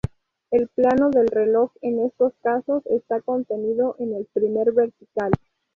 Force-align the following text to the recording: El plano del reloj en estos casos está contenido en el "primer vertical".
El 0.49 0.67
plano 0.69 1.11
del 1.11 1.27
reloj 1.27 1.69
en 1.83 1.99
estos 1.99 2.33
casos 2.41 2.83
está 2.87 3.21
contenido 3.21 3.95
en 3.99 4.15
el 4.15 4.25
"primer 4.33 4.71
vertical". 4.71 5.31